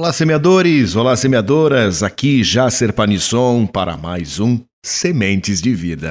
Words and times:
Olá, 0.00 0.14
semeadores! 0.14 0.96
Olá, 0.96 1.14
semeadoras! 1.14 2.02
Aqui 2.02 2.42
Jacer 2.42 2.90
Panisson 2.90 3.66
para 3.66 3.98
mais 3.98 4.40
um 4.40 4.58
Sementes 4.82 5.60
de 5.60 5.74
Vida. 5.74 6.10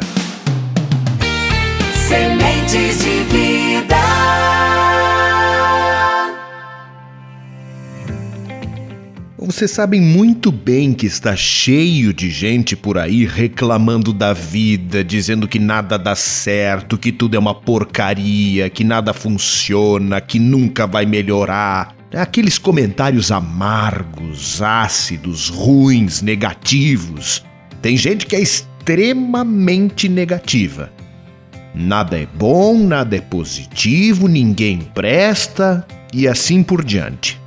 Sementes 2.08 3.00
de 3.00 3.24
vida. 3.24 3.96
Vocês 9.40 9.72
sabem 9.72 10.00
muito 10.00 10.52
bem 10.52 10.94
que 10.94 11.08
está 11.08 11.36
cheio 11.36 12.14
de 12.14 12.30
gente 12.30 12.76
por 12.76 12.96
aí 12.96 13.26
reclamando 13.26 14.14
da 14.14 14.34
vida, 14.34 15.04
dizendo 15.04 15.48
que 15.48 15.58
nada 15.58 15.98
dá 15.98 16.14
certo, 16.14 16.96
que 16.96 17.12
tudo 17.12 17.36
é 17.36 17.40
uma 17.40 17.56
porcaria, 17.56 18.70
que 18.70 18.84
nada 18.84 19.16
funciona, 19.16 20.22
que 20.22 20.38
nunca 20.38 20.86
vai 20.86 21.08
melhorar. 21.08 21.99
Aqueles 22.14 22.58
comentários 22.58 23.32
amargos, 23.32 24.62
ácidos, 24.62 25.48
ruins, 25.48 26.22
negativos. 26.24 27.46
Tem 27.84 27.96
gente 27.96 28.26
que 28.26 28.36
é 28.36 28.42
extremamente 28.42 30.10
negativa. 30.10 30.92
Nada 31.74 32.20
é 32.20 32.26
bom, 32.26 32.78
nada 32.80 33.16
é 33.16 33.22
positivo, 33.22 34.28
ninguém 34.28 34.80
presta 34.80 35.86
e 36.12 36.28
assim 36.28 36.64
por 36.64 36.84
diante. 36.84 37.40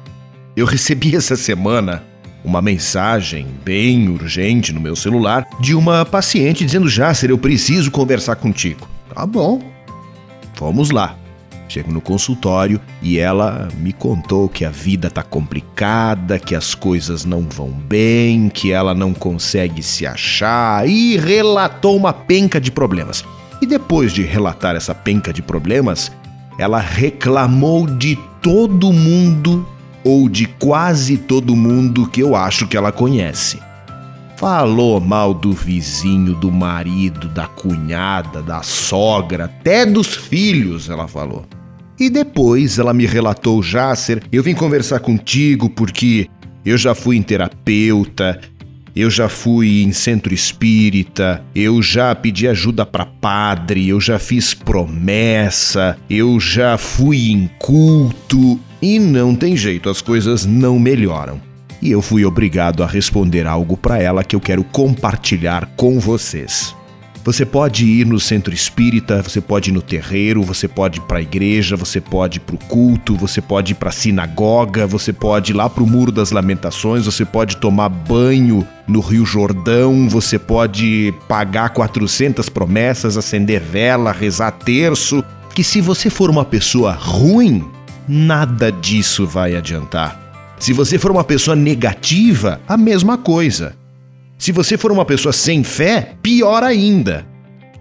Eu 0.56 0.64
recebi 0.64 1.14
essa 1.16 1.34
semana 1.34 2.04
uma 2.44 2.62
mensagem 2.62 3.46
bem 3.64 4.08
urgente 4.08 4.72
no 4.72 4.80
meu 4.80 4.94
celular 4.94 5.44
de 5.60 5.74
uma 5.74 6.04
paciente 6.04 6.64
dizendo: 6.64 6.88
Jácer, 6.88 7.30
eu 7.30 7.38
preciso 7.38 7.90
conversar 7.90 8.36
contigo. 8.36 8.88
Tá 9.12 9.26
bom, 9.26 9.60
vamos 10.58 10.90
lá. 10.90 11.21
Chego 11.68 11.90
no 11.90 12.00
consultório 12.00 12.80
e 13.00 13.18
ela 13.18 13.68
me 13.78 13.92
contou 13.92 14.48
que 14.48 14.64
a 14.64 14.70
vida 14.70 15.10
tá 15.10 15.22
complicada, 15.22 16.38
que 16.38 16.54
as 16.54 16.74
coisas 16.74 17.24
não 17.24 17.42
vão 17.42 17.70
bem, 17.70 18.48
que 18.48 18.70
ela 18.70 18.94
não 18.94 19.14
consegue 19.14 19.82
se 19.82 20.06
achar 20.06 20.86
e 20.86 21.16
relatou 21.16 21.96
uma 21.96 22.12
penca 22.12 22.60
de 22.60 22.70
problemas. 22.70 23.24
E 23.62 23.66
depois 23.66 24.12
de 24.12 24.22
relatar 24.22 24.76
essa 24.76 24.94
penca 24.94 25.32
de 25.32 25.40
problemas, 25.40 26.12
ela 26.58 26.78
reclamou 26.78 27.86
de 27.86 28.18
todo 28.42 28.92
mundo 28.92 29.66
ou 30.04 30.28
de 30.28 30.46
quase 30.46 31.16
todo 31.16 31.56
mundo 31.56 32.06
que 32.08 32.20
eu 32.20 32.34
acho 32.34 32.66
que 32.66 32.76
ela 32.76 32.92
conhece. 32.92 33.60
Falou 34.36 35.00
mal 35.00 35.32
do 35.32 35.52
vizinho, 35.52 36.34
do 36.34 36.50
marido, 36.50 37.28
da 37.28 37.46
cunhada, 37.46 38.42
da 38.42 38.60
sogra, 38.62 39.44
até 39.44 39.86
dos 39.86 40.16
filhos, 40.16 40.90
ela 40.90 41.06
falou. 41.06 41.44
E 42.02 42.10
depois 42.10 42.80
ela 42.80 42.92
me 42.92 43.06
relatou, 43.06 43.62
Jácer, 43.62 44.24
eu 44.32 44.42
vim 44.42 44.54
conversar 44.54 44.98
contigo 44.98 45.70
porque 45.70 46.28
eu 46.64 46.76
já 46.76 46.96
fui 46.96 47.16
em 47.16 47.22
terapeuta, 47.22 48.40
eu 48.96 49.08
já 49.08 49.28
fui 49.28 49.84
em 49.84 49.92
centro 49.92 50.34
espírita, 50.34 51.44
eu 51.54 51.80
já 51.80 52.12
pedi 52.12 52.48
ajuda 52.48 52.84
para 52.84 53.06
padre, 53.06 53.88
eu 53.88 54.00
já 54.00 54.18
fiz 54.18 54.52
promessa, 54.52 55.96
eu 56.10 56.40
já 56.40 56.76
fui 56.76 57.30
em 57.30 57.48
culto 57.60 58.58
e 58.82 58.98
não 58.98 59.36
tem 59.36 59.56
jeito, 59.56 59.88
as 59.88 60.02
coisas 60.02 60.44
não 60.44 60.80
melhoram. 60.80 61.40
E 61.80 61.92
eu 61.92 62.02
fui 62.02 62.24
obrigado 62.24 62.82
a 62.82 62.86
responder 62.88 63.46
algo 63.46 63.76
para 63.76 64.02
ela 64.02 64.24
que 64.24 64.34
eu 64.34 64.40
quero 64.40 64.64
compartilhar 64.64 65.66
com 65.76 66.00
vocês. 66.00 66.74
Você 67.24 67.46
pode 67.46 67.86
ir 67.86 68.04
no 68.04 68.18
centro 68.18 68.52
espírita, 68.52 69.22
você 69.22 69.40
pode 69.40 69.70
ir 69.70 69.72
no 69.72 69.80
terreiro, 69.80 70.42
você 70.42 70.66
pode 70.66 70.98
ir 70.98 71.02
para 71.02 71.18
a 71.18 71.22
igreja, 71.22 71.76
você 71.76 72.00
pode 72.00 72.38
ir 72.38 72.40
para 72.40 72.56
o 72.56 72.58
culto, 72.58 73.14
você 73.14 73.40
pode 73.40 73.72
ir 73.72 73.74
para 73.76 73.90
a 73.90 73.92
sinagoga, 73.92 74.88
você 74.88 75.12
pode 75.12 75.52
ir 75.52 75.54
lá 75.54 75.70
para 75.70 75.84
o 75.84 75.86
Muro 75.86 76.10
das 76.10 76.32
Lamentações, 76.32 77.06
você 77.06 77.24
pode 77.24 77.58
tomar 77.58 77.88
banho 77.90 78.66
no 78.88 78.98
Rio 78.98 79.24
Jordão, 79.24 80.08
você 80.08 80.36
pode 80.36 81.14
pagar 81.28 81.70
400 81.70 82.48
promessas, 82.48 83.16
acender 83.16 83.60
vela, 83.60 84.10
rezar 84.10 84.50
terço. 84.50 85.22
Que 85.54 85.62
se 85.62 85.80
você 85.80 86.10
for 86.10 86.28
uma 86.28 86.44
pessoa 86.44 86.90
ruim, 86.90 87.64
nada 88.08 88.72
disso 88.72 89.28
vai 89.28 89.54
adiantar. 89.54 90.20
Se 90.58 90.72
você 90.72 90.98
for 90.98 91.12
uma 91.12 91.22
pessoa 91.22 91.54
negativa, 91.54 92.60
a 92.66 92.76
mesma 92.76 93.16
coisa. 93.16 93.80
Se 94.42 94.50
você 94.50 94.76
for 94.76 94.90
uma 94.90 95.04
pessoa 95.04 95.32
sem 95.32 95.62
fé, 95.62 96.16
pior 96.20 96.64
ainda. 96.64 97.24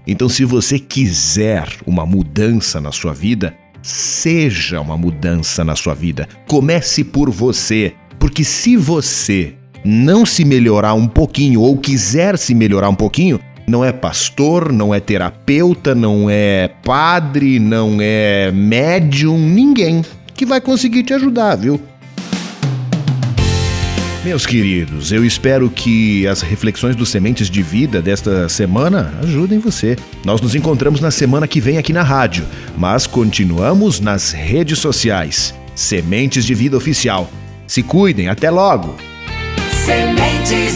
Então, 0.05 0.29
se 0.29 0.45
você 0.45 0.77
quiser 0.77 1.67
uma 1.87 2.05
mudança 2.05 2.79
na 2.79 2.91
sua 2.91 3.15
vida, 3.15 3.55
seja 3.81 4.79
uma 4.79 4.95
mudança 4.95 5.63
na 5.63 5.75
sua 5.75 5.95
vida. 5.95 6.29
Comece 6.47 7.03
por 7.03 7.31
você, 7.31 7.93
porque 8.19 8.43
se 8.43 8.77
você 8.77 9.55
não 9.83 10.23
se 10.23 10.45
melhorar 10.45 10.93
um 10.93 11.07
pouquinho 11.07 11.61
ou 11.61 11.79
quiser 11.79 12.37
se 12.37 12.53
melhorar 12.53 12.89
um 12.89 12.95
pouquinho, 12.95 13.39
não 13.67 13.83
é 13.83 13.91
pastor, 13.91 14.71
não 14.71 14.93
é 14.93 14.99
terapeuta, 14.99 15.95
não 15.95 16.29
é 16.29 16.69
padre, 16.85 17.57
não 17.57 17.97
é 17.99 18.51
médium, 18.51 19.35
ninguém 19.35 20.03
que 20.35 20.45
vai 20.45 20.61
conseguir 20.61 21.01
te 21.01 21.13
ajudar, 21.15 21.55
viu? 21.55 21.81
Meus 24.23 24.45
queridos, 24.45 25.11
eu 25.11 25.25
espero 25.25 25.67
que 25.67 26.27
as 26.27 26.41
reflexões 26.41 26.95
dos 26.95 27.09
Sementes 27.09 27.49
de 27.49 27.63
Vida 27.63 28.03
desta 28.03 28.47
semana 28.47 29.11
ajudem 29.23 29.57
você. 29.57 29.97
Nós 30.23 30.39
nos 30.39 30.53
encontramos 30.53 31.01
na 31.01 31.09
semana 31.09 31.47
que 31.47 31.59
vem 31.59 31.79
aqui 31.79 31.91
na 31.91 32.03
rádio, 32.03 32.45
mas 32.77 33.07
continuamos 33.07 33.99
nas 33.99 34.31
redes 34.31 34.77
sociais. 34.77 35.55
Sementes 35.73 36.45
de 36.45 36.53
Vida 36.53 36.77
Oficial. 36.77 37.31
Se 37.65 37.81
cuidem, 37.81 38.27
até 38.27 38.51
logo! 38.51 38.95
Sementes 39.83 40.75